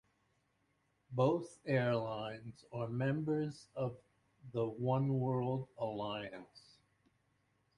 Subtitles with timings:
[1.11, 3.99] Both airlines are members of
[4.51, 6.79] the Oneworld alliance.